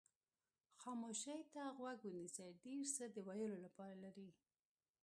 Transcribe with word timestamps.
خاموشۍ 0.81 1.37
ته 1.53 1.61
غوږ 1.77 1.99
ونیسئ 2.07 2.47
ډېر 2.63 2.85
څه 2.95 3.03
د 3.15 3.17
ویلو 3.27 3.57
لپاره 3.65 3.95
لري. 4.03 4.29